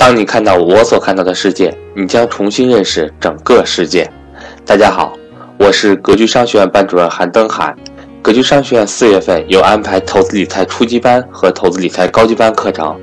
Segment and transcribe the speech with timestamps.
[0.00, 4.10] 当你看到我所看到的世界，你将重新认识整个世界。
[4.64, 5.12] 大家好，
[5.58, 7.76] 我是格局商学院班主任韩登海。
[8.22, 12.98] 格局商学院四月份有安排投资理财初级班和投资理财高级班课程，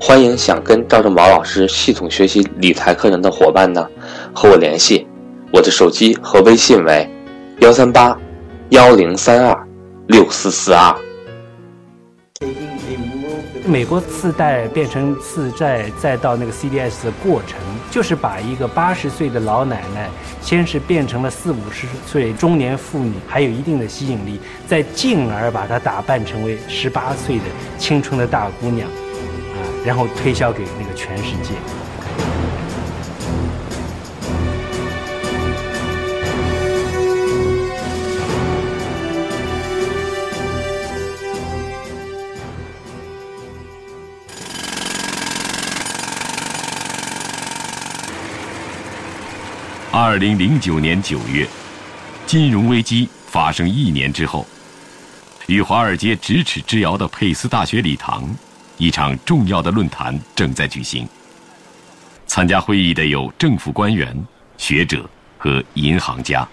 [0.00, 3.86] 欢迎想跟赵正宝老师系统学习理财课程的伙伴呢，
[4.34, 5.06] 和我联系。
[5.52, 7.08] 我的手机和微信为
[7.60, 8.18] 幺三八
[8.70, 9.66] 幺零三二
[10.08, 10.92] 六四四二。
[13.70, 17.56] 美国次贷变成次债，再到那个 CDS 的过程，
[17.88, 20.10] 就是把一个八十岁的老奶奶，
[20.42, 27.44] 先是变成了四五十岁中年妇女，还有一定的吸引力，再进而把她打扮成为十八岁的
[27.78, 31.54] 青春的大姑娘，啊，然后推销给那个全世界。
[50.02, 51.46] 二零零九年九月，
[52.24, 54.46] 金融危机发生一年之后，
[55.46, 58.24] 与华尔街咫尺之遥的佩斯大学礼堂，
[58.78, 61.06] 一场重要的论坛正在举行。
[62.26, 64.16] 参加会议的有政府官员、
[64.56, 65.06] 学者
[65.36, 66.48] 和银行家。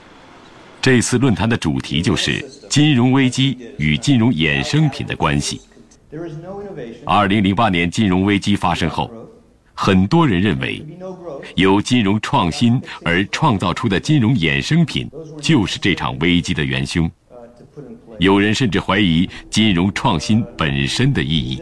[0.81, 5.61] 这次论坛的主题就是金融危机与金融衍生品的关系。
[7.05, 9.09] 二零零八年金融危机发生后。
[9.79, 10.83] 很多人认为，
[11.55, 15.09] 由金融创新而创造出的金融衍生品
[15.41, 17.09] 就是这场危机的元凶。
[18.19, 21.61] 有人甚至怀疑金融创新本身的意义。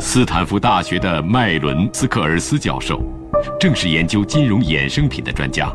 [0.00, 3.00] 斯坦福大学的麦伦斯克尔斯教授，
[3.60, 5.72] 正是研究金融衍生品的专家，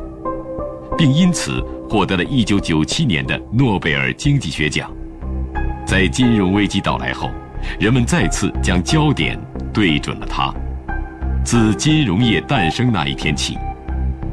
[0.98, 4.92] 并因此获得了一九九七年的诺贝尔经济学奖。
[5.86, 7.32] 在金融危机到来后，
[7.80, 9.40] 人们再次将焦点
[9.74, 10.54] 对准了他。
[11.45, 13.57] 自金融业诞生那一天起，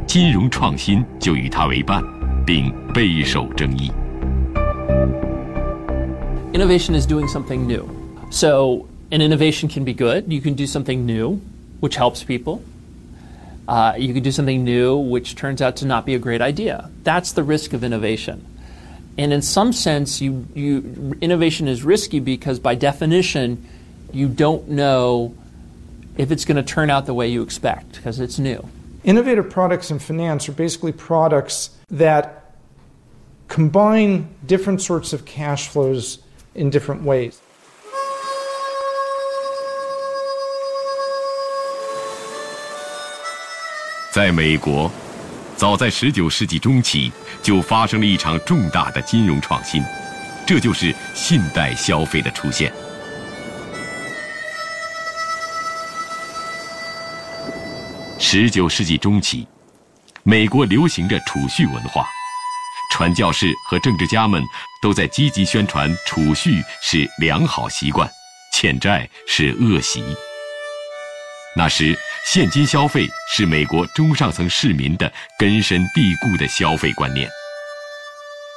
[0.08, 2.04] 金融创新就与它为伴，
[2.46, 3.92] 并备受争议。
[6.54, 7.86] Innovation is doing something new.
[8.30, 10.26] So, an innovation can be good.
[10.28, 11.40] You can do something new,
[11.80, 12.60] which helps people.
[13.68, 16.90] Uh, you can do something new, which turns out to not be a great idea.
[17.04, 18.42] That's the risk of innovation.
[19.18, 23.58] And in some sense, you, you, innovation is risky because, by definition,
[24.14, 25.34] you don't know
[26.18, 28.64] if it's going to turn out the way you expect because it's new.
[29.04, 32.56] Innovative products in finance are basically products that
[33.48, 36.20] combine different sorts of cash flows
[36.54, 37.40] in different ways.
[44.14, 44.92] 在美国，
[45.56, 47.12] 早在19世纪中期
[47.42, 49.82] 就发生了一场重大的金融创新，
[50.46, 52.74] 这就是信贷消费的出现。
[58.29, 59.47] 十九世纪中期，
[60.25, 62.05] 美国流行着储蓄文化，
[62.91, 64.43] 传教士和政治家们
[64.83, 68.11] 都在积极宣传储蓄是良好习惯，
[68.53, 70.03] 欠债是恶习。
[71.55, 77.31] 那时，现金消费是美国中上层市民的根深蒂固的消费观念，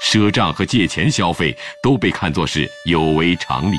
[0.04, 3.78] 赊账和借钱消费都被看作是有违常理。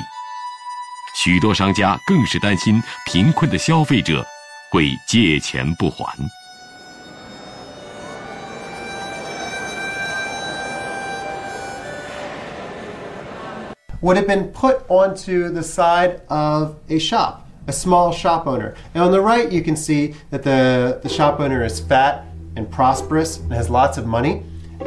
[1.17, 4.25] 许多商家更是担心贫困的消费者。
[4.70, 6.06] 会借钱不还。
[14.06, 18.74] would have been put onto the side of a shop, a small shop owner.
[18.94, 22.70] And on the right, you can see that the, the shop owner is fat and
[22.70, 24.44] prosperous and has lots of money.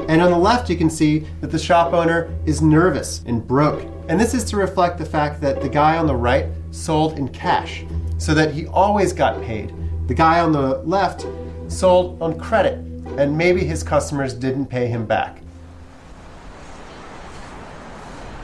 [0.08, 3.86] And on the left, you can see that the shop owner is nervous and broke.
[4.08, 7.29] And this is to reflect the fact that the guy on the right sold in
[7.29, 7.85] cash
[8.19, 9.73] so that he always got paid.
[10.09, 11.25] The guy on the left
[11.69, 12.79] sold on credit,
[13.17, 15.37] and maybe his customers didn't pay him back.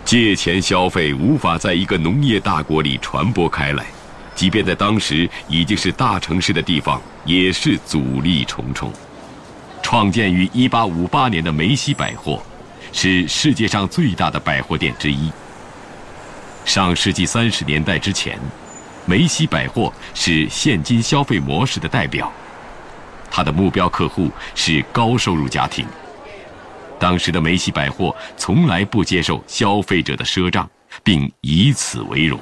[0.04, 3.84] 借钱消费无法在一个农业大国里传播开来，
[4.34, 8.92] 即便在当时已经是大城市的地方，也是阻力重重。
[9.82, 12.40] 创建于1858年的梅西百货，
[12.92, 15.30] 是世界上最大的百货店之一。
[16.64, 18.38] 上世纪三十年代之前。
[19.06, 22.30] 梅西百货是现金消费模式的代表，
[23.30, 25.84] 它的目标客户是高收入家庭。
[26.98, 30.68] 当时的梅西百货从来不接受消费者的赊账，
[31.02, 32.38] 并以此为荣。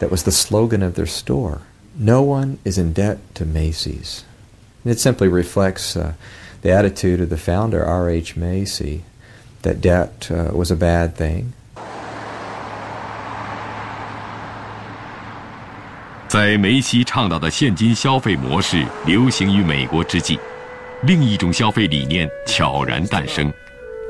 [0.00, 1.58] That was the slogan of their store.
[1.96, 4.22] No one is in debt to Macy's.
[4.84, 6.14] It simply reflects uh,
[6.62, 8.36] the attitude of the founder, R.H.
[8.36, 9.02] Macy,
[9.62, 11.52] that debt uh, was a bad thing.
[16.34, 20.36] 在梅西倡导的现金消费模式流行于美国之际，
[21.02, 23.52] 另一种消费理念悄然诞生，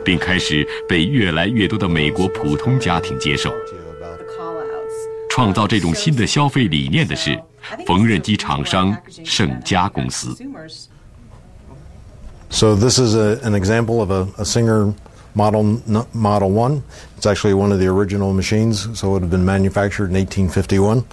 [0.03, 3.53] 并开始被越来越多的美国普通家庭接受。
[5.29, 7.39] 创造这种新的消费理念的是
[7.87, 10.35] 缝纫机厂商盛家公司。
[12.49, 14.95] So this is a, an example of a, a Singer
[15.35, 15.79] Model
[16.15, 16.81] Model One.
[17.19, 21.05] It's actually one of the original machines, so it have been manufactured in 1851.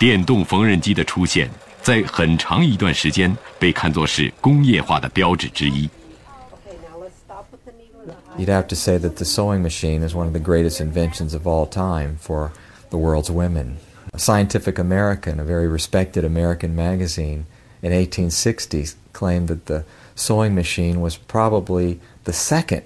[0.00, 1.50] 电动缝纫机的出现，
[1.82, 5.88] 在很长一段时间被看作是工业化的标志之一。
[8.38, 11.66] You'd have to say that the sewing machine is one of the greatest inventions of all
[11.66, 12.50] time for
[12.90, 13.76] the world's women.
[14.16, 17.46] Scientific American, a very respected American magazine,
[17.82, 22.82] in 1860 claimed that the sewing machine was probably the second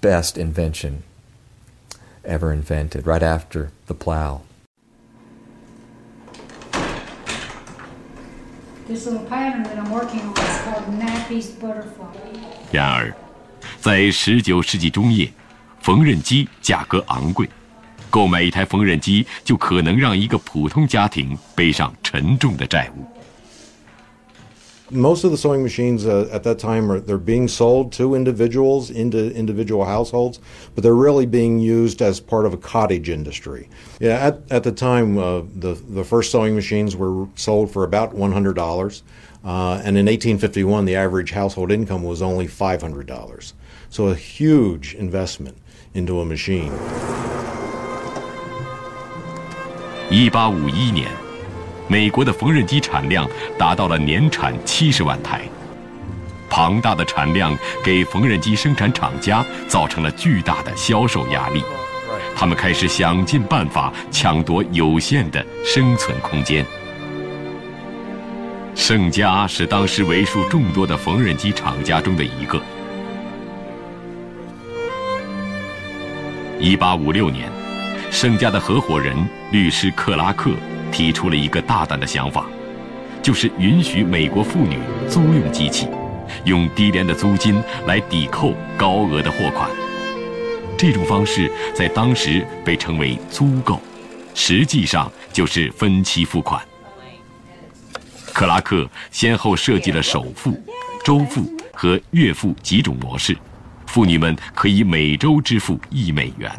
[0.00, 1.02] best invention
[2.24, 4.42] ever invented, right after the plow.
[12.71, 13.13] 然而，
[13.79, 15.29] 在十九世纪中叶，
[15.81, 17.49] 缝纫机价格昂贵，
[18.09, 23.10] 购买一台缝纫机就可能让一个普通家庭背上沉重的债务。
[24.90, 29.34] most of the sewing machines uh, at that time are they're being sold to individuals into
[29.34, 30.38] individual households,
[30.74, 33.68] but they're really being used as part of a cottage industry.
[33.98, 38.14] Yeah, at, at the time, uh, the the first sewing machines were sold for about
[38.14, 39.02] one hundred dollars,
[39.44, 43.54] uh, and in 1851, the average household income was only five hundred dollars.
[43.90, 45.58] So a huge investment
[45.94, 46.72] into a machine.
[50.08, 51.19] 一八五一年。
[51.91, 55.41] 美国的缝纫机产量达到了年产七十万台，
[56.49, 57.53] 庞大的产量
[57.83, 61.61] 给缝纫机生产厂家造成了巨大的销售压力，
[62.33, 66.65] 他们开始想尽办法抢夺有限的生存空间。
[68.73, 72.57] 盛家是当时为数众多的缝纫机厂家中的一个。
[76.57, 77.51] 一八五六年，
[78.09, 79.13] 盛家的合伙人
[79.51, 80.51] 律师克拉克。
[80.91, 82.45] 提出了一个大胆的想法，
[83.21, 84.77] 就是允许美国妇女
[85.09, 85.87] 租用机器，
[86.45, 89.69] 用低廉的租金来抵扣高额的货款。
[90.77, 93.79] 这种方式在当时被称为租购，
[94.33, 96.61] 实际上就是分期付款。
[98.33, 100.59] 克拉克先后设计了首付、
[101.03, 103.37] 周付和月付几种模式，
[103.85, 106.49] 妇女们可以每周支付一美元。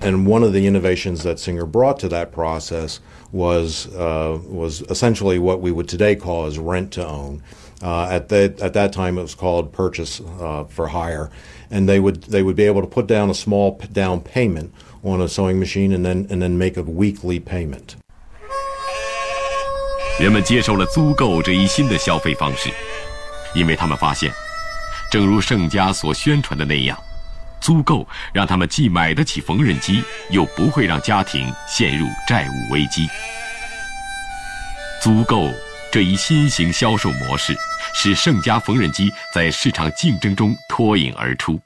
[0.00, 3.00] And one of the innovations that Singer brought to that process
[3.32, 7.42] was uh, was essentially what we would today call as rent to own.
[7.82, 11.30] Uh, at that at that time, it was called purchase uh, for hire,
[11.70, 14.72] and they would they would be able to put down a small down payment
[15.02, 17.96] on a sewing machine and then and then make a weekly payment.
[20.20, 22.70] 人们接受了租购这一新的消费方式，
[23.54, 24.30] 因为他们发现，
[25.10, 26.96] 正如盛家所宣传的那样。
[27.69, 33.07] 租购让他们既买得起缝纫机，又不会让家庭陷入债务危机。
[35.03, 35.53] 租购
[35.91, 37.55] 这一新型销售模式，
[37.93, 41.61] 使盛家缝纫机在市场竞争中脱颖而出。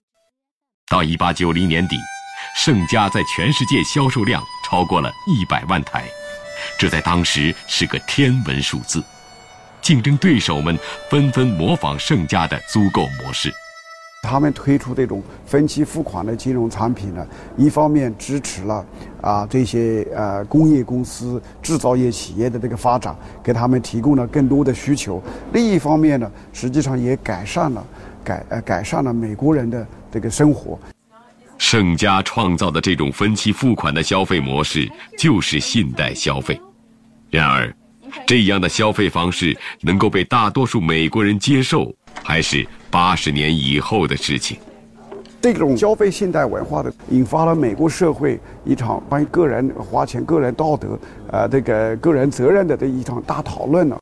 [0.89, 1.95] 到1890年底，
[2.53, 6.03] 盛家在全世界销售量超过了一百万台，
[6.77, 9.01] 这在当时是个天文数字。
[9.81, 10.77] 竞争对手们
[11.09, 13.53] 纷纷模仿盛家的租购模式。
[14.23, 17.27] 他们推出这种分期付款的金融产品呢，
[17.57, 18.85] 一方面支持了
[19.21, 23.13] 啊这些呃工业公司、制造业企业的这个发展，
[23.43, 27.85] 给他们提供了更多的需求；另一方面呢，实际上也改善了
[28.23, 30.79] 改呃改善了美国人的这个生活。
[31.57, 36.59] 盛家创造的这种分期付款的消费模式就是信贷消费，
[37.29, 37.71] 然而，
[38.25, 42.65] 这样的消费方式能够被大多数美国人接受，还是？
[42.93, 44.59] 八十年以后的事情，
[45.41, 50.99] 这种消费现代文化的，引发了美国社会一场关于个人花钱、个人道德、
[51.31, 53.99] 呃，这个个人责任的这一场大讨论了。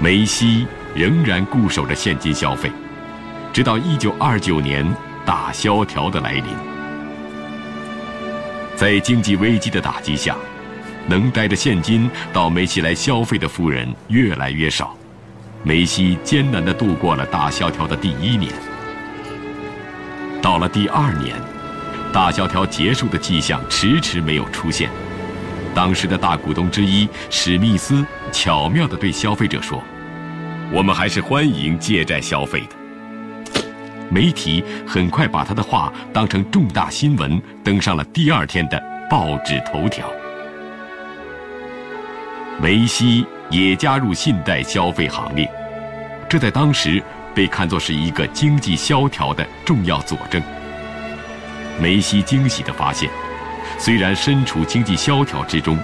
[0.00, 2.72] 梅西仍然固守着现金消费，
[3.52, 4.90] 直到一九二九年
[5.26, 6.73] 大萧条的来临。
[8.76, 10.36] 在经济危机的打击下，
[11.06, 14.96] 能带着现金到梅西来消费的富人越来越少。
[15.62, 18.52] 梅西艰难地度过了大萧条的第一年。
[20.42, 21.34] 到了第二年，
[22.12, 24.90] 大萧条结束的迹象迟迟没有出现。
[25.74, 29.82] 当时的大股东之一史密斯巧妙地对消费者说
[30.70, 32.76] ：“我们还是欢迎借债消费的。”
[34.14, 38.80] 媒体很快把他的话当成重大新闻，登上了第二天的
[39.10, 40.08] 报纸头条。
[42.62, 45.50] 梅西也加入信贷消费行列，
[46.28, 47.02] 这在当时
[47.34, 50.40] 被看作是一个经济萧条的重要佐证。
[51.82, 53.10] 梅西惊喜地发现，
[53.80, 55.76] 虽然身处经济萧条之中，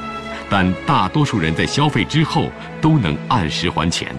[0.48, 2.48] 但大多数人在消费之后
[2.80, 4.14] 都能按时还钱，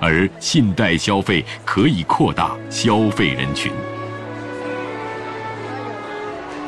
[0.00, 3.72] 而信贷消费可以扩大消费人群。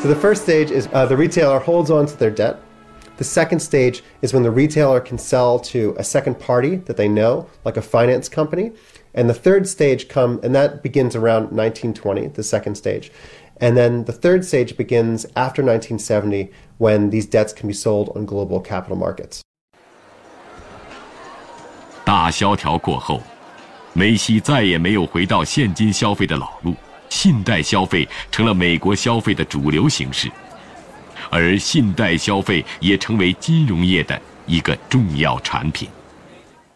[0.01, 2.57] So the first stage is uh, the retailer holds on to their debt.
[3.17, 7.09] The second stage is when the retailer can sell to a second party that they
[7.09, 8.71] know, like a finance company.
[9.13, 13.11] And the third stage come, and that begins around 1920, the second stage.
[13.61, 18.25] And then the third stage begins after 1970 when these debts can be sold on
[18.25, 19.43] global capital markets.
[22.05, 23.23] 大萧条过后，
[23.93, 26.75] 梅西再也没有回到现金消费的老路，
[27.09, 30.31] 信贷消费成了美国消费的主流形式。
[31.31, 35.89] 而信贷消费也成为金融业的一个重要产品。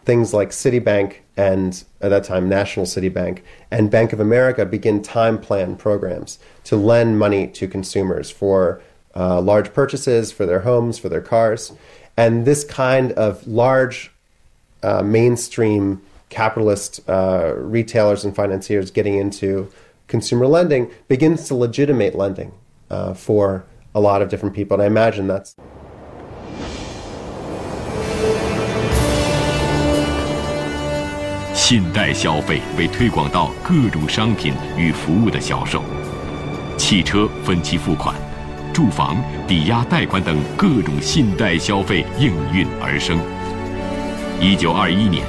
[0.05, 3.37] Things like Citibank and at that time National Citibank
[3.71, 8.81] and Bank of America begin time plan programs to lend money to consumers for
[9.15, 11.71] uh, large purchases, for their homes, for their cars.
[12.15, 14.11] And this kind of large
[14.81, 19.67] uh, mainstream capitalist uh, retailers and financiers getting into
[20.07, 22.51] consumer lending begins to legitimate lending
[22.89, 24.75] uh, for a lot of different people.
[24.75, 25.53] And I imagine that's
[31.53, 35.81] 信贷消费被推广到各种商品与服务的销售，
[36.77, 38.13] 汽车分期付款、
[38.73, 39.15] 住房
[39.47, 43.17] 抵押贷款等各种信贷消费应运而生。
[44.40, 45.26] 一九二一年，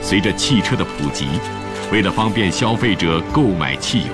[0.00, 1.26] 随着汽车的普及，
[1.92, 4.06] 为了方便消费者购买汽油，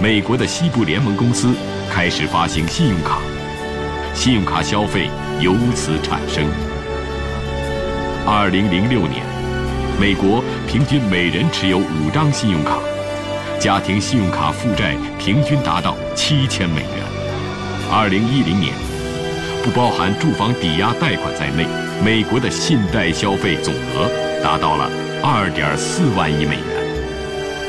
[0.00, 1.52] 美国的西部联盟公司
[1.90, 3.18] 开始发行信用卡，
[4.14, 6.44] 信用卡消费由此产生。
[8.26, 9.22] 二零零六年，
[10.00, 12.78] 美国平均每人持有五张信用卡，
[13.58, 17.04] 家庭信用卡负债平均达到七千美元。
[17.92, 18.72] 二零一零年，
[19.62, 21.66] 不包含住房抵押贷款在内，
[22.02, 24.10] 美国的信贷消费总额
[24.42, 24.90] 达到了
[25.22, 26.64] 二点四万亿美元。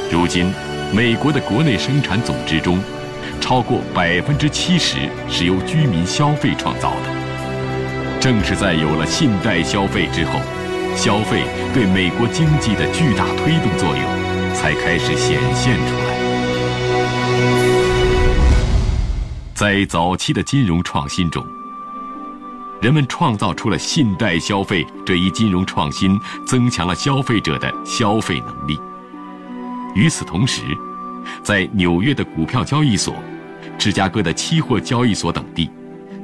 [0.09, 0.53] 如今，
[0.93, 2.81] 美国的国内生产总值中，
[3.41, 8.21] 超过百分之七十是由居民消费创造的。
[8.21, 10.39] 正是在有了信贷消费之后，
[10.95, 16.11] 消费对美国经济的巨大推动作用才开始显现出来。
[19.53, 21.45] 在早期的金融创新中，
[22.81, 28.75] 人们创造出了信贷消费这一金融创新，增强了消费者的消费能力。
[29.93, 30.63] 与此同时，
[31.43, 33.13] 在纽约的股票交易所、
[33.77, 35.69] 芝加哥的期货交易所等地，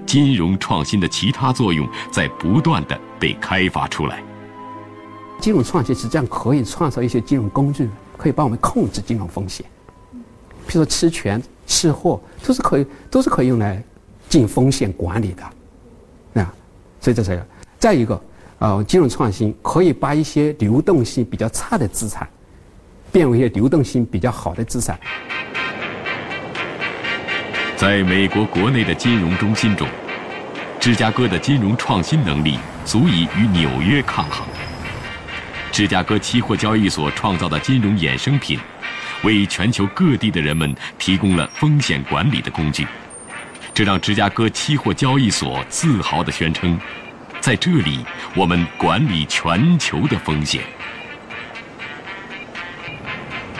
[0.03, 4.23] 金融创新的其他作用在不断的被开发出来。
[5.39, 7.87] 金融创新实际上可以创造一些金融工具，
[8.17, 9.63] 可以帮我们控制金融风险。
[10.65, 13.83] 比如说期权、期货，都是可以，都是可以用来
[14.27, 15.43] 进风险管理的，
[16.39, 16.53] 啊，
[16.99, 17.43] 所以这是
[17.77, 18.21] 再一个，
[18.59, 22.27] 呃，金融创新可以把一些流动性比较差的资产，
[23.11, 24.99] 变为一些流动性比较好的资产。
[27.75, 29.87] 在美国国内的金融中心中，
[30.79, 34.45] 芝加哥的金融创新能力足以与纽约抗衡。
[35.71, 38.59] 芝加哥期货交易所创造的金融衍生品，
[39.23, 42.87] 为全球各地的人们提供了风险管理的工具。
[43.77, 46.79] 这让芝加哥期货交易所自豪地宣称
[47.39, 48.03] ：“在这里，
[48.35, 50.63] 我们管理全球的风险。”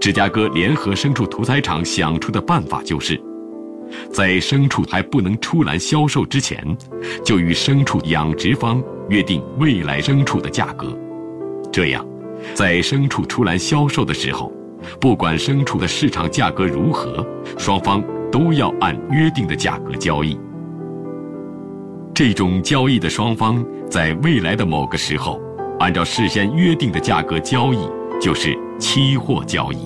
[0.00, 3.20] 芝加哥联合牲畜屠宰场想出的办法就是。
[4.10, 6.58] 在牲畜还不能出栏销售之前，
[7.22, 10.96] 就与牲畜养殖方约定未来牲畜的价格。
[11.70, 12.06] 这样，
[12.54, 14.50] 在牲畜出栏销售的时候，
[14.98, 17.26] 不管牲畜的市场价格如何，
[17.58, 20.38] 双方都要按约定的价格交易。
[22.14, 25.38] 这种交易的双方在未来的某个时候，
[25.78, 27.86] 按照事先约定的价格交易，
[28.20, 29.77] 就是期货交易。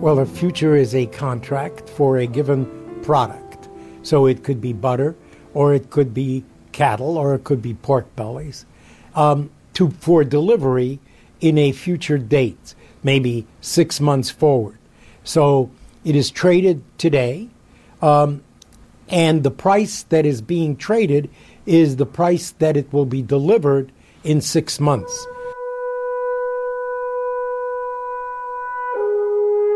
[0.00, 2.66] Well, a future is a contract for a given
[3.02, 3.68] product.
[4.02, 5.16] So it could be butter,
[5.52, 8.64] or it could be cattle, or it could be pork bellies,
[9.14, 11.00] um, to, for delivery
[11.40, 14.78] in a future date, maybe six months forward.
[15.24, 15.70] So
[16.04, 17.48] it is traded today,
[18.00, 18.42] um,
[19.08, 21.30] and the price that is being traded
[21.64, 23.90] is the price that it will be delivered
[24.22, 25.26] in six months.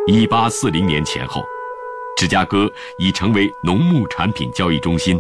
[0.08, 1.44] 一八四零年前后，
[2.16, 5.20] 芝加哥已成为农牧产品交易中心。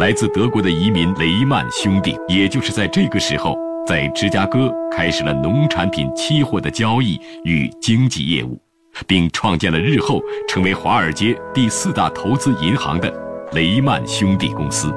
[0.00, 3.56] 来自德国的移民雷曼兄弟，也就是在这个时候，
[3.86, 8.60] 在芝加哥开始了农产品期货的交易与经纪业务，
[9.06, 13.14] 并创建了日后成为华尔街第四大投资银行的
[13.52, 14.92] 雷曼兄弟公司。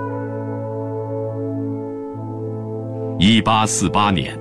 [3.20, 4.36] 一八四八年，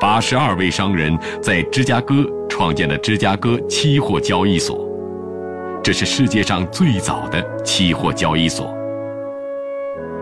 [0.00, 2.28] 八十二位商人在芝加哥。
[2.60, 4.86] 创建了芝加哥期货交易所，
[5.82, 8.70] 这是世界上最早的期货交易所。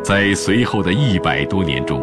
[0.05, 2.01] 在随后的一百多年中，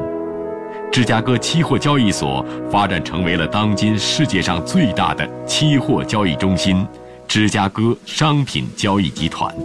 [0.92, 6.86] 芝加哥期货交易所发展成为了当今世界上最大的期货交易中心——
[7.30, 9.56] 芝加哥商品交易集团。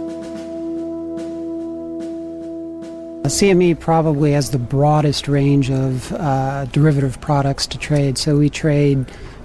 [3.25, 8.17] CME probably has the broadest range of uh, derivative products to trade.
[8.17, 9.03] So we trade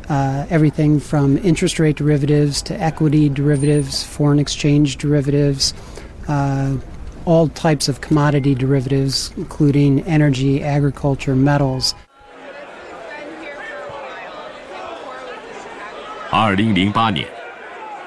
[0.10, 5.74] uh, everything from interest rate derivatives to equity derivatives, foreign exchange derivatives,
[6.28, 6.76] uh,
[7.26, 11.94] all types of commodity derivatives, including energy, agriculture, metals.
[16.32, 17.28] 二零零八年，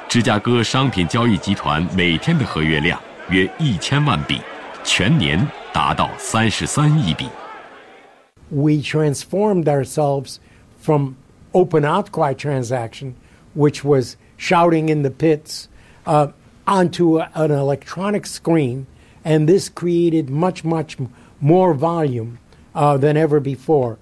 [0.08, 4.40] 芝加哥商品交易集团每天的合约量约一千万笔，
[4.82, 7.28] 全年达到三十三亿笔。
[8.50, 10.36] We transformed ourselves
[10.80, 11.14] from
[11.53, 13.15] open outcry transaction,
[13.53, 15.67] which was shouting in the pits,
[16.05, 16.27] uh,
[16.65, 18.85] onto a, an electronic screen,
[19.25, 20.97] and this created much, much
[21.41, 22.39] more volume
[22.75, 23.97] uh, than ever before.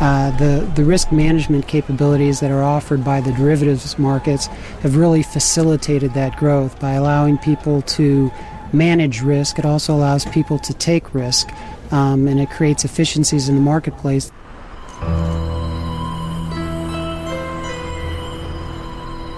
[0.00, 4.48] Uh, the, the risk management capabilities that are offered by the derivatives markets
[4.82, 8.30] have really facilitated that growth by allowing people to
[8.72, 9.58] manage risk.
[9.58, 11.48] It also allows people to take risk,
[11.92, 14.30] um, and it creates efficiencies in the marketplace.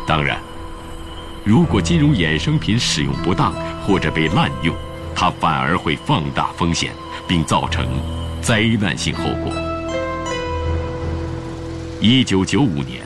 [0.06, 0.38] 当然，
[1.44, 3.52] 如果金融衍生品使用不当
[3.86, 4.74] 或者被滥用，
[5.14, 6.92] 它反而会放大风险，
[7.28, 7.86] 并造成
[8.40, 9.69] 灾难性后果。
[12.03, 13.03] 一九九五年，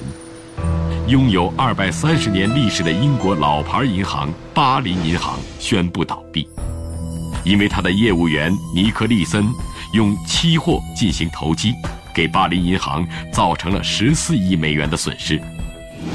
[1.10, 6.48] 拥有二百三十年历史的英国老牌银行巴林银行宣布倒闭，
[7.44, 9.46] 因为他的业务员尼克利森
[9.92, 11.74] 用期货进行投机，
[12.14, 15.42] 给巴林银行造成了十四亿美元的损失。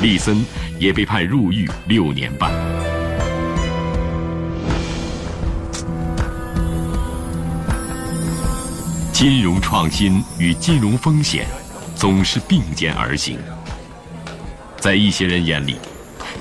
[0.00, 0.42] 利森
[0.78, 2.50] 也被判入狱六年半。
[9.12, 11.46] 金融创新与金融风险。
[12.00, 13.38] 总是并肩而行。
[14.78, 15.76] 在一些人眼里，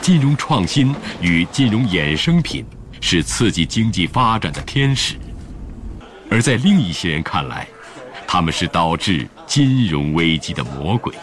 [0.01, 2.65] 金融创新与金融衍生品
[3.01, 5.15] 是刺激经济发展的天使，
[6.29, 7.67] 而在另一些人看来，
[8.25, 11.13] 他们是导致金融危机的魔鬼。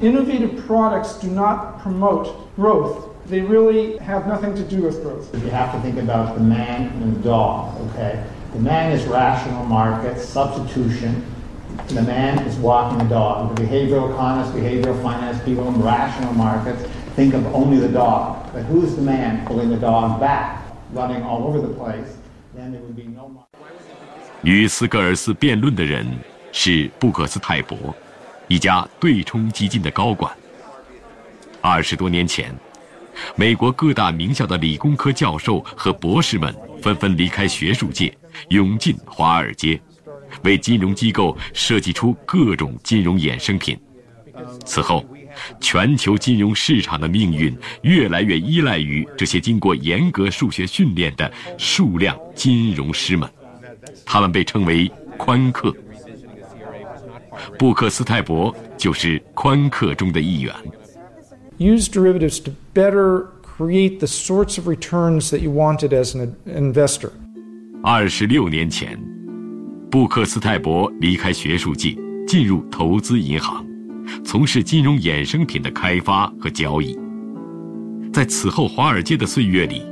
[0.00, 2.96] Innovative products do not promote growth.
[3.30, 5.26] They really have nothing to do with growth.
[5.34, 8.20] You have to think about the man and the dog, okay?
[8.54, 11.26] The man is rational markets, substitution.
[11.88, 13.54] The man is walking the dog.
[13.54, 16.82] The behavioral economists, behavioral finance people in rational markets
[17.14, 18.36] think of only the dog.
[18.52, 22.16] But who's the man pulling the dog back, running all over the place?
[22.56, 23.44] Then there would be no more.
[24.42, 26.06] 与斯格尔斯辩论的人
[26.52, 27.76] 是布克斯泰博，
[28.46, 30.30] 一家对冲基金的高管。
[31.60, 32.54] 二十多年前，
[33.36, 38.16] 美国各大名校的理工科教授和博士们纷纷离开学术界，
[38.48, 39.80] 涌进华尔街，
[40.42, 43.78] 为金融机构设计出各种金融衍生品。
[44.64, 45.04] 此后，
[45.60, 53.28] 全球金融市场的命运越来越依赖于这些经过严格数学训练的数量金融师们，
[54.04, 55.74] 他们被称为宽客。
[57.58, 60.54] 布克斯泰伯就是宽客中的一员。
[61.58, 67.10] Use derivatives to better create the sorts of returns that you wanted as an investor.
[67.82, 68.98] 二十六年前，
[69.94, 73.64] 布克斯泰伯离开学术界，进入投资银行，
[74.24, 76.98] 从事金融衍生品的开发和交易。
[78.12, 79.86] 在此后华尔街的岁月里，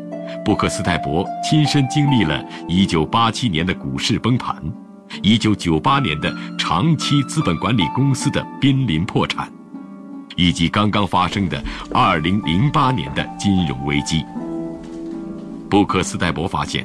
[0.44, 4.60] 布克斯泰伯亲身经历了1987年的股市崩盘
[5.22, 9.48] ，1998年的长期资本管理公司的濒临破产。
[10.34, 11.62] 以及刚刚发生的
[11.92, 14.24] 2008年的金融危机，
[15.70, 16.84] 布克斯泰伯发现，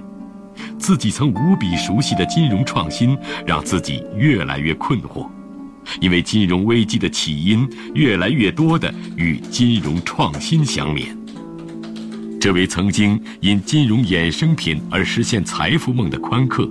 [0.78, 5.28] 自己曾无比熟悉的金融创新让自己越来越困惑，
[6.00, 11.15] 因为金融危机的起因越来越多的与金融创新相连。
[12.39, 16.70] 这位曾经因金融衍生品而实现财富梦的宽客，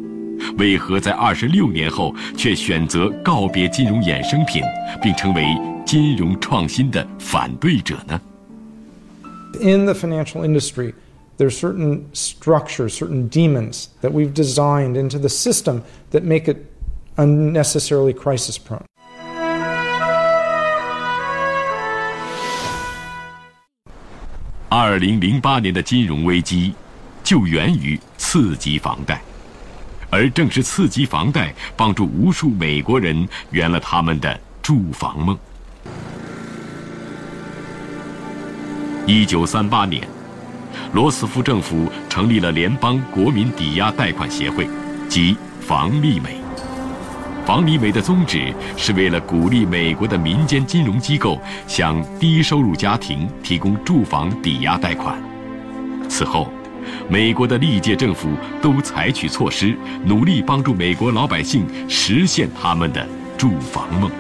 [0.59, 4.63] 为何在26年后却选择告别金融衍生品，
[5.03, 5.45] 并成为？
[5.87, 8.21] 金融创新的反对者呢
[9.63, 10.93] ？In the financial industry,
[11.37, 16.67] there are certain structures, certain demons that we've designed into the system that make it
[17.17, 18.85] unnecessarily crisis prone.
[24.69, 26.75] 二零零八年的金融危机
[27.23, 29.23] 就源于次级房贷，
[30.11, 35.39] 而正是次级房贷帮助无数美国人圆了他们的住房梦。
[39.07, 40.07] 一九三八年，
[40.93, 44.69] 罗斯福政府成立了联邦国民抵押贷款协会，
[45.09, 46.37] 即房利美。
[47.45, 55.17] 房利美的宗旨是为了鼓励美国的民间金融机构向低收入家庭提供住房抵押贷款。
[56.09, 56.49] 此后，
[57.09, 63.07] 美国的历届政府都采取措施，努力帮助美国老百姓实现他们的
[63.39, 64.11] 住房梦。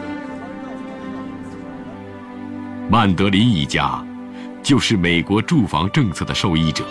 [2.88, 4.00] 曼德林一家。
[4.66, 6.84] 就是美国住房政策的受益者。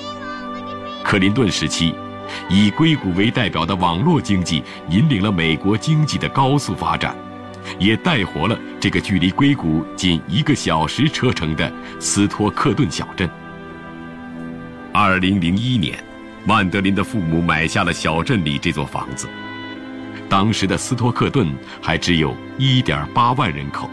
[1.04, 1.94] 克林顿时期，
[2.50, 7.14] 以硅谷为代表的网络经济引领了美国经济的高速发展，
[7.78, 13.30] 也带活了这个距离硅谷仅一个小时车程的斯托克顿小镇。
[14.94, 16.02] 二零零一年，
[16.46, 19.28] 曼德林的父母买下了小镇里这座房子。
[20.30, 23.90] 当时的斯托克顿还只有一点八万人口。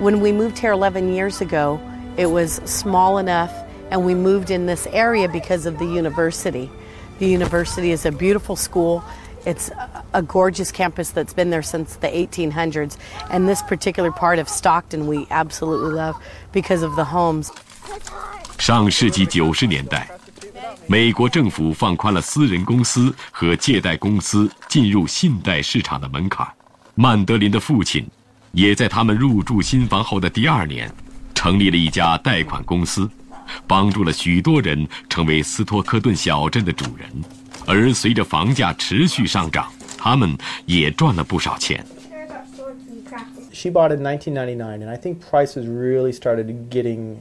[0.00, 1.80] When we moved here 11 years ago,
[2.16, 3.50] it was small enough,
[3.90, 6.70] and we moved in this area because of the university.
[7.18, 9.02] The university is a beautiful school.
[9.46, 9.70] It's
[10.12, 12.96] a gorgeous campus that's been there since the 1800s.
[13.30, 16.16] And this particular part of Stockton we absolutely love
[16.52, 17.50] because of the homes.
[18.58, 20.08] 上世纪九十年代，
[20.86, 26.46] 美国政府放宽了私人公司和借贷公司进入信贷市场的门槛。
[26.94, 28.06] 曼德林的父亲
[28.53, 30.91] 也在他们入住新房后的第二年，
[31.33, 33.09] 成立了一家贷款公司，
[33.65, 37.07] 帮助了许多人成为斯托克顿小镇的主人。
[37.65, 41.85] 而随着房价持续上涨，他们也赚了不少钱。
[43.53, 47.17] She bought in 1999, and I think prices really started getting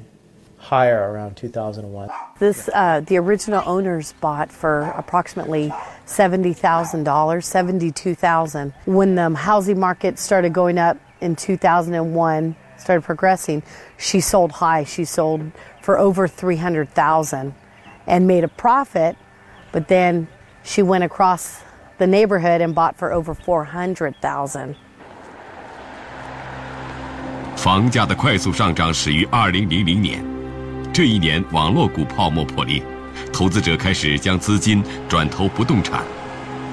[0.58, 2.08] higher around 2001.
[2.38, 5.70] This, uh, the original owners bought for approximately
[6.06, 8.72] seventy thousand dollars, seventy-two thousand.
[8.86, 13.61] When the housing market started going up in 2001 started progressing,
[13.97, 14.83] she sold high.
[14.83, 17.53] She sold for over 300,000
[18.05, 19.15] and made a profit,
[19.71, 20.27] but then
[20.63, 21.61] she went across
[21.97, 24.75] the neighborhood and bought for over 400,000.
[27.55, 30.23] 房价的快速上涨始于2000年，
[30.93, 32.83] 这一年网络股泡沫破裂，
[33.31, 36.03] 投资者开始将资金转投不动产，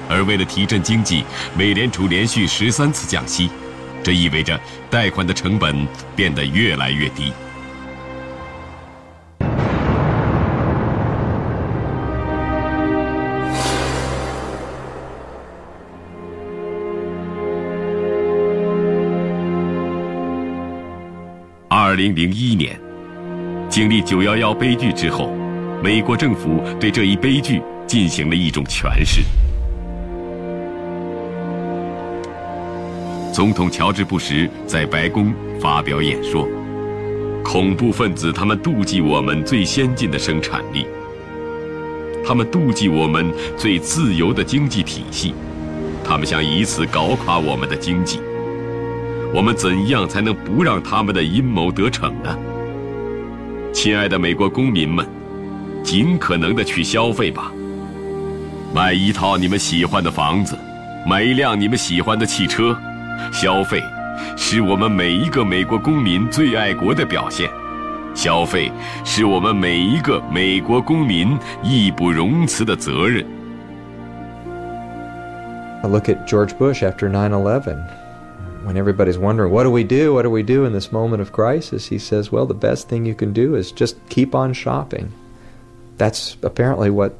[0.09, 1.23] 而为了提振经济，
[1.55, 3.49] 美联储连续十三次降息，
[4.08, 7.30] 这意味着贷款的成本变得越来越低。
[21.68, 22.80] 二零零一年，
[23.68, 25.30] 经历九幺幺悲剧之后，
[25.84, 29.20] 美国政府对这一悲剧进行了一种诠释。
[33.38, 36.44] 总统乔治·布什在白宫发表演说
[37.44, 40.84] ：“恐怖分子他们妒忌我们最先进的生产力，
[42.26, 45.34] 他们妒忌我们最自由的经济体系，
[46.02, 48.18] 他们想以此搞垮我们的经济。”
[49.32, 52.36] 我们怎样才能不让他们的阴谋得逞呢？
[53.72, 55.06] 亲爱的美国公民们，
[55.84, 57.52] 尽可能的去消费吧，
[58.74, 60.58] 买一套你们喜欢的房子，
[61.06, 62.76] 买一辆你们喜欢的汽车。
[63.31, 63.81] 消费，
[64.37, 67.49] 是我们每一个美国公民最爱国的表现。
[68.15, 68.71] 消费，
[69.03, 73.25] 是我们每一个美国公民义不容辞的责任。
[75.81, 77.77] I look at George Bush after 9/11.
[78.63, 80.13] when everybody's wondering, what do we do?
[80.13, 81.87] What do we do in this moment of crisis?
[81.87, 85.11] He says, well, the best thing you can do is just keep on shopping.
[85.97, 87.13] That's apparently what,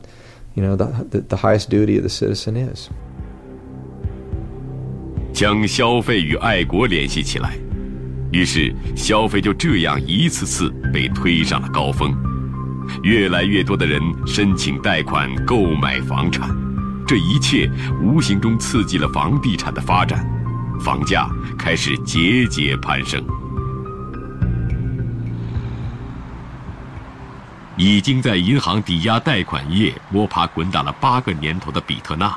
[0.55, 2.89] you know, the, the, the highest duty of the citizen is.
[5.38, 7.56] 将消费与爱国联系起来，
[8.32, 12.12] 于是消费就这样一次次被推上了高峰。
[13.04, 16.50] 越来越多的人申请贷款购买房产，
[17.06, 17.70] 这一切
[18.02, 20.28] 无形中刺激了房地产的发展。
[20.80, 23.24] 房价开始节节攀升。
[27.76, 32.36] 已经在银行抵押贷款业摸爬滚打了八个年头的比特纳，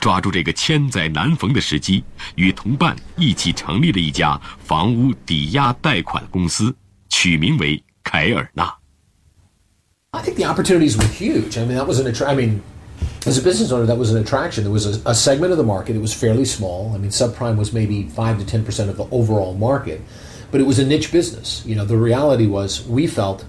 [0.00, 2.02] 抓住这个千载难逢的时机，
[2.36, 6.74] 与同伴一起成立了一家房屋抵押贷款公司，
[7.08, 8.72] 取名为凯尔纳。
[10.12, 11.58] I think the opportunities were huge.
[11.58, 12.60] I mean, that was an I mean.
[13.26, 14.64] as a business owner, that was an attraction.
[14.64, 15.94] There was a, a, segment of the market.
[15.94, 16.92] It was fairly small.
[16.94, 20.00] I mean, subprime was maybe five to ten percent of the overall market,
[20.50, 21.62] but it was a niche business.
[21.66, 23.44] You know, the reality was we felt,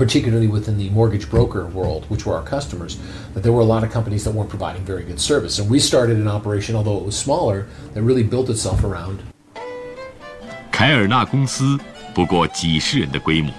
[0.00, 2.96] particularly within the mortgage broker world, which were our customers,
[3.34, 5.60] that there were a lot of companies that weren't providing very good service.
[5.60, 9.18] And we started an operation, although it was smaller, that really built itself around.
[10.72, 11.78] 凯尔纳公司
[12.14, 13.52] 不过几十人的规模。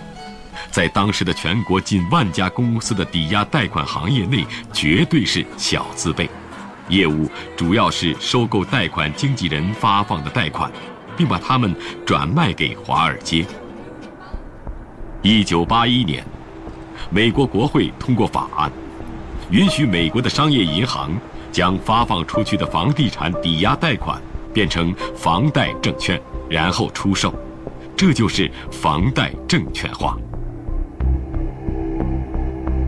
[0.71, 6.27] 在当时的全国近万家公司的抵押贷款行业内，绝对是小字辈。
[6.89, 10.71] 业务主要是收购贷款经纪人发放的贷款，
[11.15, 13.45] 并把它们转卖给华尔街。
[15.23, 16.25] 一九八一年，
[17.11, 18.71] 美国国会通过法案，
[19.51, 21.11] 允许美国的商业银行
[21.51, 24.19] 将发放出去的房地产抵押贷款
[24.51, 27.31] 变成房贷证券，然后出售。
[27.95, 30.17] 这就是房贷证券化。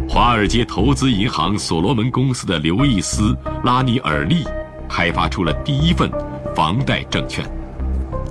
[0.09, 3.31] 华尔街投资银行所罗门公司的刘易斯·
[3.63, 4.43] 拉尼尔利
[4.89, 6.11] 开发出了第一份
[6.55, 7.45] 房贷证券。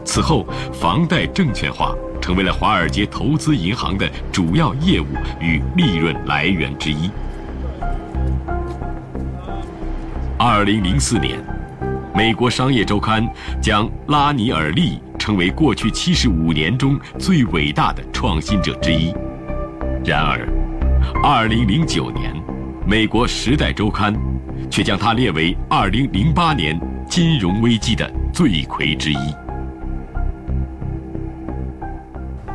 [0.05, 5.07] 此后，房贷证券化成为了华尔街投资银行的主要业务
[5.41, 7.11] 与利润来源之一。
[10.39, 11.39] 二零零四年，
[12.15, 13.29] 美国商业周刊
[13.61, 19.13] 将拉尼尔利称为过去七十五年中最伟大的创新者之一。
[20.05, 20.49] 然而，
[21.23, 22.33] 二零零九年，
[22.87, 24.15] 美国《时代周刊》
[24.71, 29.42] 却将他列为二零零八年金融危机的罪魁之一。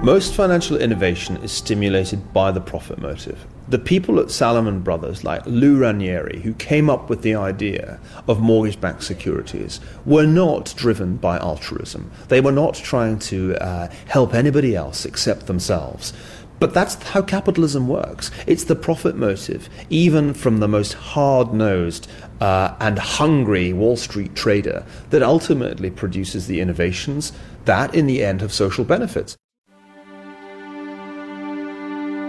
[0.04, 3.46] Most financial innovation is stimulated by the profit motive.
[3.68, 8.40] The people at Salomon Brothers, like Lou Ranieri, who came up with the idea of
[8.40, 12.12] mortgage backed securities, were not driven by altruism.
[12.28, 16.14] They were not trying to uh, help anybody else except themselves.
[16.60, 18.30] But that's how capitalism works.
[18.46, 22.08] It's the profit motive, even from the most hard nosed
[22.40, 27.34] uh, and hungry Wall Street trader, that ultimately produces the innovations
[27.66, 29.36] that, in the end, have social benefits.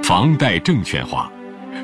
[0.09, 1.31] 房贷证券化，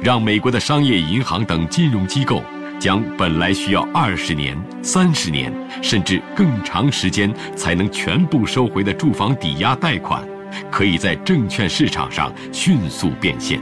[0.03, 2.43] 让美国的商业银行等金融机构
[2.81, 10.27] 将本来需要二十年、三十年，甚至更长时间才能全部收回的住房抵押贷款。
[10.71, 13.61] 可以在证券市场上迅速变现，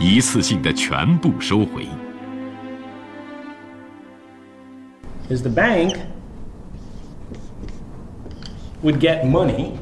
[0.00, 1.86] 一次性的全部收回。
[5.30, 5.98] Is the bank
[8.82, 9.74] would get money,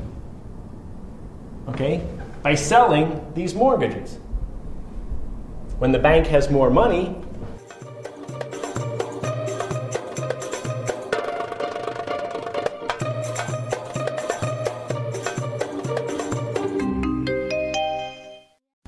[1.67, 2.01] okay,
[2.43, 4.19] by selling these mortgages.
[5.79, 7.17] When the bank has more money,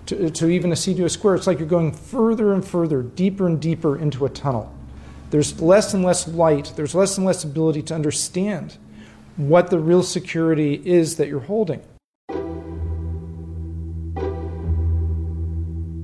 [0.06, 0.46] to, to
[1.04, 4.72] a square, it's like you're going further and further, deeper and deeper into a tunnel.
[5.30, 8.76] There's less and less light, there's less and less ability to understand
[9.36, 11.82] what the real security is that you're holding.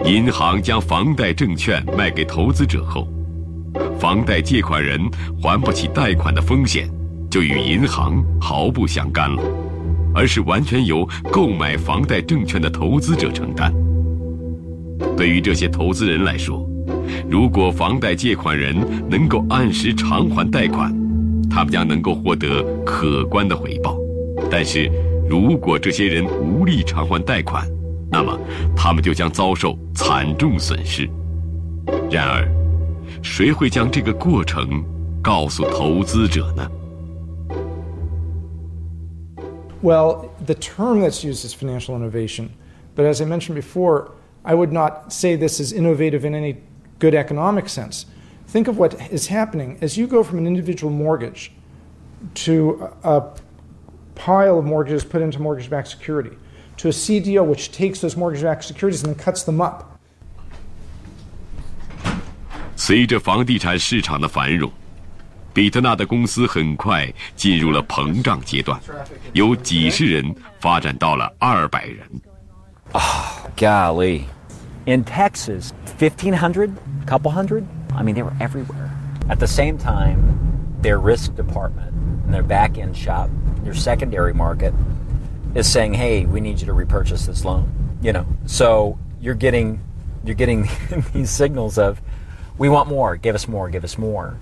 [0.04, 3.06] 银行将房贷证券卖给投资者后，
[3.98, 4.98] 房贷借款人
[5.40, 6.88] 还不起贷款的风险
[7.30, 9.42] 就与银行毫不相干了，
[10.14, 13.72] 而是完全由购买房贷证券的投资者承担。
[15.16, 16.66] 对于这些投资人来说，
[17.28, 18.74] 如果房贷借款人
[19.08, 20.92] 能够按时偿还贷款，
[21.50, 23.94] 他们将能够获得可观的回报；
[24.50, 24.90] 但是，
[25.28, 27.64] 如果这些人无力偿还贷款，
[28.11, 28.39] 那么
[28.75, 31.09] 他们就将遭受惨重损失。
[32.11, 32.47] 然而，
[33.21, 34.83] 谁会将这个过程
[35.21, 36.69] 告诉投资者呢？
[39.81, 42.49] Well, the term that's used is financial innovation,
[42.95, 44.11] but as I mentioned before.
[44.47, 46.57] I would not say this is innovative in any
[46.99, 48.05] good economic sense.
[48.47, 51.51] Think of what is happening as you go from an individual mortgage
[52.45, 53.23] to a
[54.13, 56.37] pile of mortgages put into mortgage backed security
[56.79, 59.83] to a CDO which takes those mortgage backed securities and then cuts them up.
[62.75, 64.71] 随着房地产市场的繁荣，
[65.53, 68.79] 比特纳的公司很快进入了膨胀阶段，
[69.33, 72.05] 由几十人发展到了二百人。
[72.91, 74.25] Oh, golly.
[74.85, 76.71] In Texas, 1,500,
[77.05, 77.63] couple hundred?
[77.95, 78.91] I mean, they were everywhere.
[79.29, 80.19] At the same time,
[80.81, 81.93] their risk department
[82.25, 83.29] and their back end shop,
[83.63, 84.73] their secondary market,
[85.53, 87.69] is saying, hey, we need you to repurchase this loan.
[88.01, 89.79] You know, so you're getting
[90.23, 90.67] you're getting
[91.13, 92.01] these signals of
[92.57, 94.37] we want more, give us more, give us more.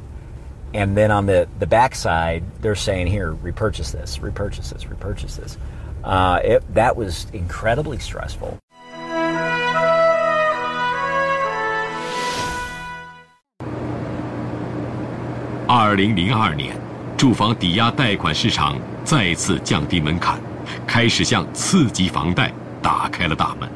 [0.73, 5.57] And then on the, the backside, they're saying, here, repurchase this, repurchase this, repurchase this.
[6.03, 8.57] Uh, it, that was incredibly stressful.
[15.65, 16.75] 二零零二年，
[17.17, 20.39] 住房抵押贷款市场再次降低门槛，
[20.86, 22.52] 开始向次级房贷
[22.82, 23.68] 打开了大门。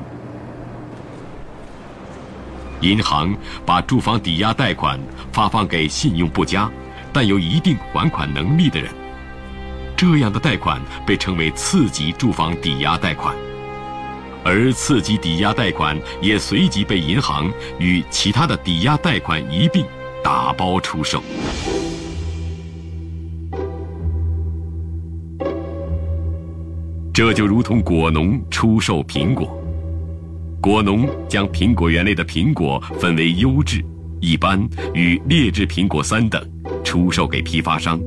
[2.81, 3.33] 银行
[3.65, 4.99] 把住房抵押贷款
[5.33, 6.69] 发放给信用不佳
[7.13, 8.93] 但有一定还款能力的人。
[9.97, 13.37] 这样的贷款被称为次级住房抵押贷款，
[14.43, 19.87] 而次级抵押贷款也随即被银行与其他的抵押贷款一并
[20.25, 21.23] 打包出售。
[27.13, 29.47] 这就如同果农出售苹果，
[30.63, 33.85] 果农将苹果园内的苹果分为优质、
[34.21, 34.59] 一般
[34.95, 36.43] 与劣质苹果三等，
[36.83, 38.01] 出售给批发商。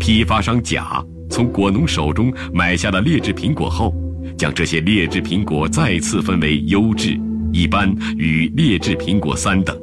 [0.00, 3.94] 批发商甲从果农手中买下了劣质苹果后，
[4.36, 7.16] 将这些劣质苹果再次分为优质、
[7.52, 9.78] 一般与劣质苹果三等，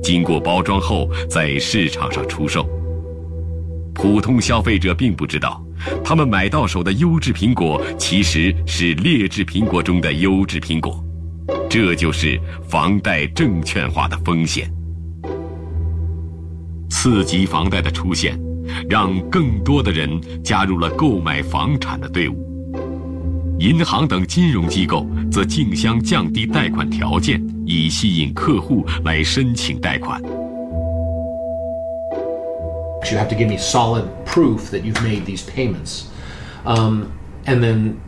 [0.00, 2.64] 经过包装后在市场上出售。
[3.94, 5.60] 普通消费者并不知道，
[6.04, 11.04] 他们买到手的优质苹果其实是劣质苹果中的优质苹果，
[11.68, 14.70] 这就是房贷证券化的风险。
[16.90, 18.38] 次级房贷的出现。
[18.86, 22.46] 让更多的人加入了购买房产的队伍。
[23.58, 30.20] 银行等金融机构则竞相降低贷款条件，以吸引客户来申请贷款。
[33.11, 36.09] You have to give me solid proof that you've made these payments.
[36.65, 38.01] Um, and then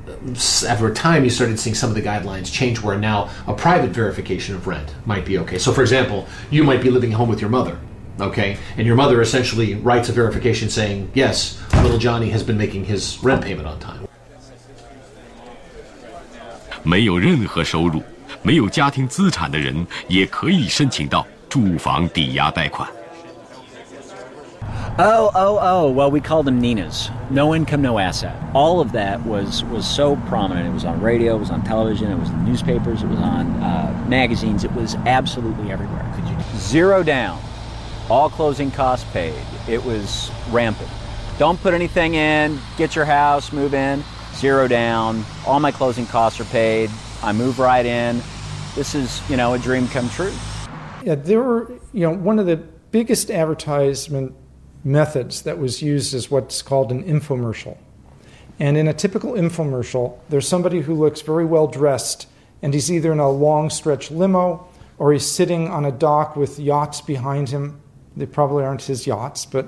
[0.67, 3.91] after a time, you started seeing some of the guidelines change where now a private
[3.91, 5.57] verification of rent might be okay.
[5.57, 7.77] So, for example, you might be living at home with your mother
[8.19, 8.57] okay?
[8.77, 13.21] And your mother essentially writes a verification saying, yes, little Johnny has been making his
[13.23, 14.07] rent payment on time.
[16.83, 18.03] 没有任何收入、
[18.43, 22.87] 没有家庭资产的人也可以申请到住房抵押贷款。
[25.02, 25.90] Oh, oh, oh.
[25.90, 27.10] Well, we called them Ninas.
[27.30, 28.36] No income, no asset.
[28.54, 30.68] All of that was was so prominent.
[30.68, 33.46] It was on radio, it was on television, it was in newspapers, it was on
[33.62, 34.64] uh, magazines.
[34.64, 36.06] It was absolutely everywhere.
[36.56, 37.40] Zero down
[38.10, 39.40] all closing costs paid.
[39.68, 40.90] It was rampant.
[41.38, 44.02] Don't put anything in, get your house, move in,
[44.34, 45.24] zero down.
[45.46, 46.90] All my closing costs are paid.
[47.22, 48.20] I move right in.
[48.74, 50.32] This is, you know, a dream come true.
[51.04, 54.34] Yeah, there were, you know, one of the biggest advertisement
[54.84, 57.76] methods that was used is what's called an infomercial.
[58.58, 62.28] And in a typical infomercial, there's somebody who looks very well dressed,
[62.62, 64.66] and he's either in a long stretch limo
[64.98, 67.80] or he's sitting on a dock with yachts behind him.
[68.16, 69.66] They probably aren't his yachts, but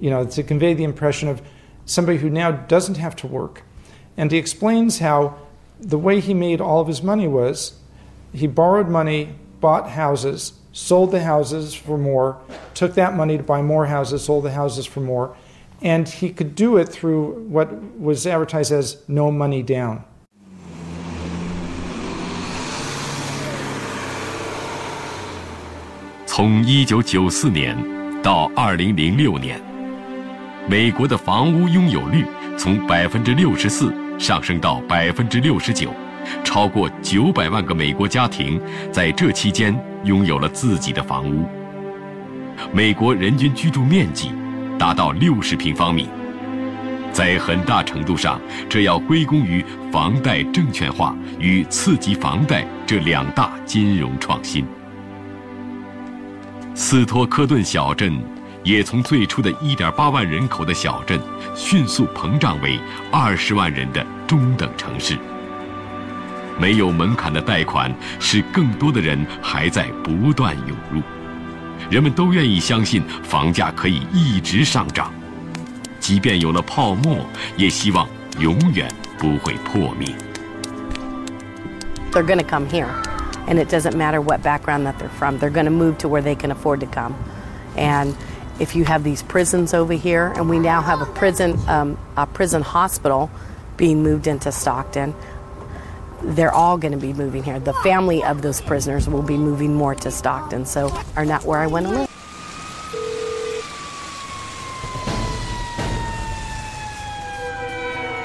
[0.00, 1.42] you know, to convey the impression of
[1.84, 3.62] somebody who now doesn't have to work.
[4.16, 5.38] And he explains how
[5.78, 7.74] the way he made all of his money was
[8.32, 12.37] he borrowed money, bought houses, sold the houses for more,
[12.73, 15.35] took that money to buy more houses, sold the houses for more,
[15.81, 17.69] and he could do it through what
[17.99, 20.01] was advertised as no money down.
[26.25, 27.77] 从一九九四年
[28.21, 29.61] 到二零零六年，
[30.67, 32.25] 美国的房屋拥有率
[32.57, 35.89] 从百分之六十四上升到百分之六十九，
[36.44, 38.60] 超过九百万个美国家庭
[38.92, 39.74] 在这期间
[40.04, 41.44] 拥有了自己的房屋。
[42.72, 44.30] 美国人均居住面积
[44.78, 46.08] 达到六十平方米，
[47.12, 54.64] 在很大程度上，这要归功于房贷证券化与次级房贷这两大金融创新。
[56.74, 58.18] 斯托克顿小镇
[58.62, 61.18] 也从最初的一点八万人口的小镇，
[61.54, 62.78] 迅速膨胀为
[63.10, 65.18] 二十万人的中等城市。
[66.60, 71.00] 没有门槛的贷款使更多的人还在不断涌入，
[71.88, 75.10] 人们都愿意相信房价可以一直上涨，
[75.98, 77.24] 即便有了泡沫，
[77.56, 78.06] 也希望
[78.38, 78.86] 永远
[79.18, 80.14] 不会破灭。
[82.12, 82.88] They're going to come here.
[83.50, 85.38] and it doesn't matter what background that they're from.
[85.38, 87.16] They're going to move to where they can afford to come.
[87.76, 88.16] And
[88.60, 92.26] if you have these prisons over here, and we now have a prison, um, a
[92.26, 93.28] prison hospital
[93.76, 95.14] being moved into Stockton,
[96.22, 97.58] they're all going to be moving here.
[97.58, 101.60] The family of those prisoners will be moving more to Stockton, so are not where
[101.60, 102.06] I want to live.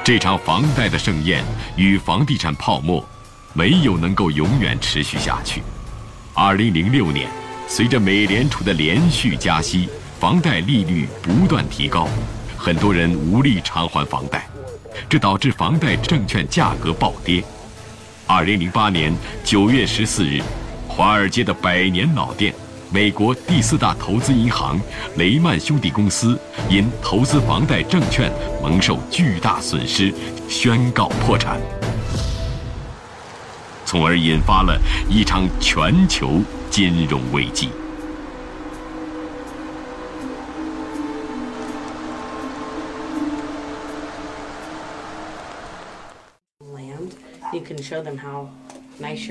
[0.04, 1.44] 这场房贷的盛宴
[1.76, 3.04] 与房地产泡沫
[3.54, 5.64] 没有能够永远持续下去。
[6.36, 7.28] 二零零六年，
[7.68, 9.90] 随着美联储的连续加息，
[10.20, 12.08] 房贷利率不断提高，
[12.56, 14.48] 很多人无力偿还房贷，
[15.10, 17.44] 这导致房贷证券价格暴跌。
[18.28, 19.14] 二零零八年
[19.44, 20.42] 九月十四日，
[20.88, 22.52] 华尔街的百年老店——
[22.90, 24.82] 美国第四大投资银行
[25.16, 28.32] 雷曼兄弟公司，因投资房贷证券
[28.64, 30.12] 蒙受巨大损失，
[30.50, 31.62] 宣告破产。
[33.86, 34.76] 从而引发了
[35.08, 37.70] 一场全球金融危机。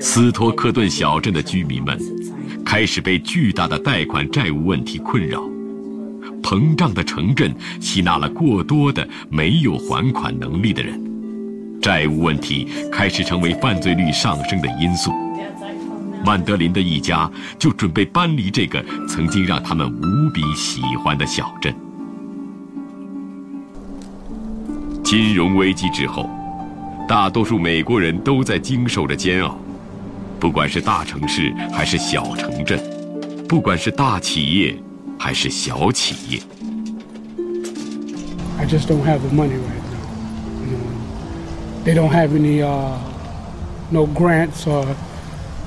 [0.01, 1.99] 斯托克顿小镇的居民们
[2.63, 5.41] 开始被巨大的贷款债务问题困扰，
[6.43, 11.01] 膨胀的城镇吸纳了过多的没有还款能力的人。
[11.81, 15.11] 债务问题开始成为犯罪率上升的因素。
[16.25, 21.73] 曼德林的一家就准备搬离这个曾经让他们无比喜欢的小镇。
[25.03, 26.27] 金融危机之后，
[27.07, 29.55] 大多数美国人都在经受着煎熬，
[30.39, 32.79] 不管是大城市还是小城镇，
[33.47, 34.75] 不管是大企业
[35.19, 36.41] 还是小企业。
[38.57, 39.83] I just don't have the money right.
[39.91, 40.75] now.
[41.85, 42.97] they don't have any uh,
[43.91, 44.87] no grants or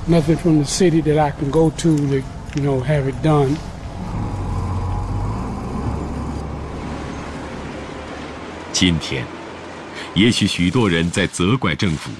[0.07, 2.15] nothing from the city that I can go to to
[2.55, 3.55] you know have it done.
[8.73, 9.23] 今天，
[10.13, 12.11] 也许许多人在责怪政府，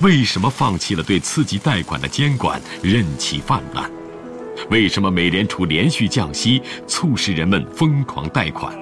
[0.00, 3.90] 为什么放弃了对刺激贷款的监管，任其泛滥？
[4.70, 8.76] 为什么美联储连续降息，促使人们疯狂贷款？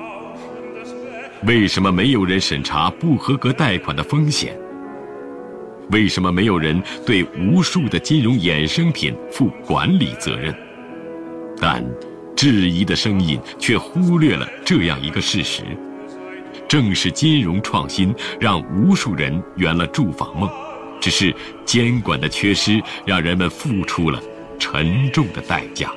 [1.45, 4.55] 为什么没有人审查不合格贷款的风险？
[5.91, 10.55] 为什么没有人对无数的金融衍生品负管理责任？
[11.59, 11.85] 但
[12.37, 15.63] 质疑的声音却忽略了这样一个事实：
[16.71, 20.49] 正是金融创新让无数人圆了住房梦，
[21.01, 24.23] 只是监管的缺失让人们付出了
[24.57, 25.91] 沉重的代价。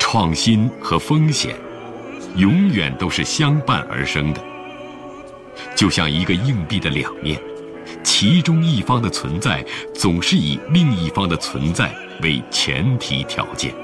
[0.00, 1.54] 创新和风险。
[2.36, 4.40] 永远都是相伴而生的，
[5.74, 7.40] 就像一个硬币的两面，
[8.04, 9.64] 其中一方的存在
[9.94, 11.92] 总是以另一方的存在
[12.22, 13.74] 为前提条件。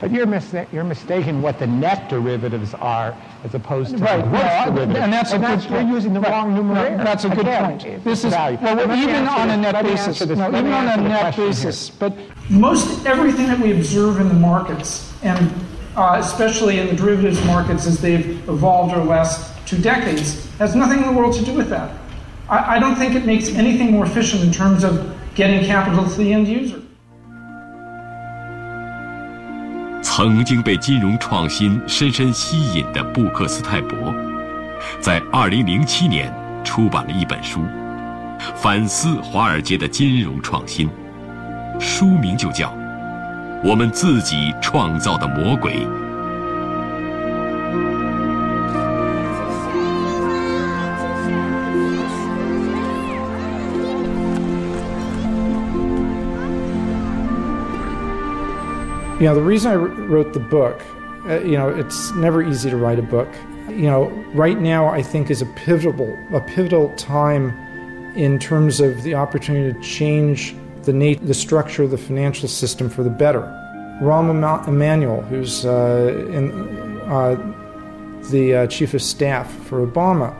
[0.00, 4.28] But you're, mis- you're mistaken what the net derivatives are as opposed to right, the
[4.30, 4.98] gross no, derivatives.
[5.00, 5.88] and that's a good You're point.
[5.88, 6.96] using the Right, wrong numerator.
[6.98, 8.04] no, that's a good Again, point.
[8.04, 8.58] This is value.
[8.62, 10.20] well, Let even on a net basis.
[10.24, 11.46] No, even on a net here.
[11.48, 11.90] basis.
[11.90, 12.12] But
[12.48, 15.52] Most everything that we observe in the markets, and
[15.96, 20.76] uh, especially in the derivatives markets as they've evolved over the last two decades, has
[20.76, 21.92] nothing in the world to do with that.
[22.48, 26.16] I, I don't think it makes anything more efficient in terms of getting capital to
[26.16, 26.80] the end user.
[30.18, 34.12] 曾经被金融创新深深吸引的布克斯泰伯，
[35.00, 37.62] 在2007年出版了一本书，
[38.56, 40.90] 反思华尔街的金融创新，
[41.78, 42.68] 书名就叫
[43.62, 45.86] 《我们自己创造的魔鬼》。
[59.18, 60.80] You know, the reason I wrote the book,
[61.26, 63.28] uh, you know, it's never easy to write a book.
[63.68, 67.50] You know, right now I think is a pivotal, a pivotal time
[68.14, 70.54] in terms of the opportunity to change
[70.84, 73.40] the nat- the structure of the financial system for the better.
[74.00, 77.34] Rahm Emanuel, who's uh, in, uh,
[78.30, 80.32] the uh, chief of staff for Obama,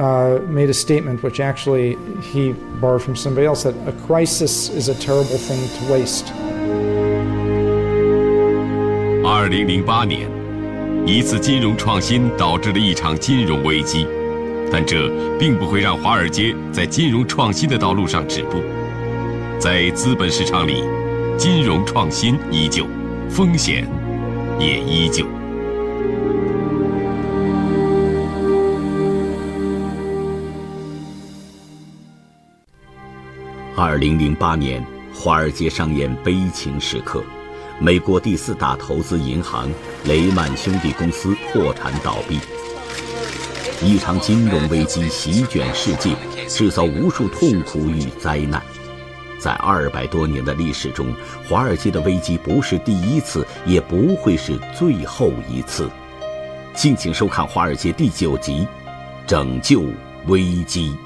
[0.00, 1.96] uh, made a statement which actually
[2.32, 6.32] he borrowed from somebody else that a crisis is a terrible thing to waste.
[9.42, 10.30] 二零零八年，
[11.04, 14.06] 一次金融创新导致了一场金融危机，
[14.70, 18.62] 但这并不会让华尔街在金融创新的道路上止步。
[19.58, 20.84] 在资本市场里，
[21.36, 22.86] 金融创新依旧，
[23.28, 23.84] 风险
[24.60, 25.26] 也依旧。
[33.74, 34.80] 二零零八年，
[35.12, 37.24] 华尔街上演悲情时刻，
[37.82, 39.68] 美国第四大投资银行
[40.04, 42.38] 雷曼兄弟公司破产倒闭，
[43.84, 46.14] 一场金融危机席卷世界，
[46.46, 48.62] 制造无数痛苦与灾难。
[49.36, 51.12] 在二百多年的历史中，
[51.48, 55.90] 华尔街的危机不是第一次，也不会是最后一次。
[56.74, 58.64] 敬请收看《华尔街》第九集：
[59.26, 59.82] 拯救
[60.28, 60.96] 危机。